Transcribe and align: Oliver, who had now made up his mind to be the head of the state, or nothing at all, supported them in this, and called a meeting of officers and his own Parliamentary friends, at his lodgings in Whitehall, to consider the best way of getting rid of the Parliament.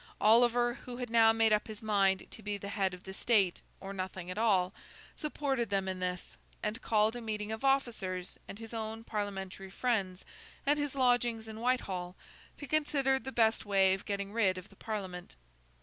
Oliver, 0.19 0.73
who 0.85 0.97
had 0.97 1.11
now 1.11 1.31
made 1.31 1.53
up 1.53 1.67
his 1.67 1.83
mind 1.83 2.25
to 2.31 2.41
be 2.41 2.57
the 2.57 2.69
head 2.69 2.95
of 2.95 3.03
the 3.03 3.13
state, 3.13 3.61
or 3.79 3.93
nothing 3.93 4.31
at 4.31 4.37
all, 4.39 4.73
supported 5.15 5.69
them 5.69 5.87
in 5.87 5.99
this, 5.99 6.37
and 6.63 6.81
called 6.81 7.15
a 7.15 7.21
meeting 7.21 7.51
of 7.51 7.63
officers 7.63 8.39
and 8.47 8.57
his 8.57 8.73
own 8.73 9.03
Parliamentary 9.03 9.69
friends, 9.69 10.25
at 10.65 10.79
his 10.79 10.95
lodgings 10.95 11.47
in 11.47 11.59
Whitehall, 11.59 12.15
to 12.57 12.65
consider 12.65 13.19
the 13.19 13.31
best 13.31 13.63
way 13.63 13.93
of 13.93 14.05
getting 14.07 14.33
rid 14.33 14.57
of 14.57 14.69
the 14.69 14.75
Parliament. 14.75 15.35